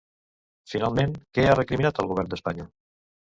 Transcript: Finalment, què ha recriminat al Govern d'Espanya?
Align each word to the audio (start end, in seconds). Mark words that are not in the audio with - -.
Finalment, 0.71 1.13
què 1.39 1.45
ha 1.51 1.59
recriminat 1.59 2.01
al 2.05 2.09
Govern 2.13 2.33
d'Espanya? 2.33 2.67